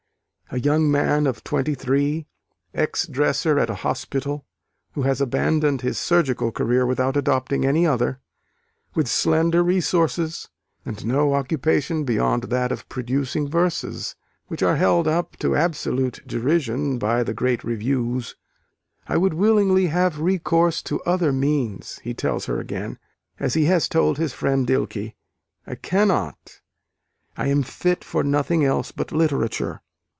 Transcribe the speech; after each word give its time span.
A 0.53 0.59
young 0.59 0.91
man 0.91 1.27
of 1.27 1.45
twenty 1.45 1.75
three, 1.75 2.27
ex 2.73 3.07
dresser 3.07 3.57
at 3.57 3.69
a 3.69 3.73
hospital, 3.87 4.45
who 4.95 5.03
has 5.03 5.21
abandoned 5.21 5.79
his 5.79 5.97
surgical 5.97 6.51
career 6.51 6.85
without 6.85 7.15
adopting 7.15 7.63
any 7.65 7.87
other: 7.87 8.19
with 8.93 9.07
slender 9.07 9.63
resources, 9.63 10.49
and 10.85 11.05
no 11.05 11.35
occupation 11.35 12.03
beyond 12.03 12.43
that 12.49 12.69
of 12.69 12.89
producing 12.89 13.47
verses 13.49 14.17
which 14.47 14.61
are 14.61 14.75
held 14.75 15.07
up 15.07 15.37
to 15.37 15.55
absolute 15.55 16.19
derision 16.27 16.99
by 16.99 17.23
the 17.23 17.33
great 17.33 17.63
reviews. 17.63 18.35
"I 19.07 19.15
would 19.15 19.35
willingly 19.35 19.87
have 19.87 20.19
recourse 20.19 20.81
to 20.83 21.01
other 21.03 21.31
means," 21.31 21.99
he 22.03 22.13
tells 22.13 22.47
her 22.47 22.59
again, 22.59 22.99
as 23.39 23.53
he 23.53 23.63
has 23.67 23.87
told 23.87 24.17
his 24.17 24.33
friend 24.33 24.67
Dilke, 24.67 25.13
"I 25.65 25.75
cannot: 25.75 26.59
I 27.37 27.47
am 27.47 27.63
fit 27.63 28.03
for 28.03 28.21
nothing 28.21 28.65
else 28.65 28.91
but 28.91 29.13
literature." 29.13 29.79